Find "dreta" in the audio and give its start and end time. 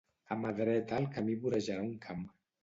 0.59-0.97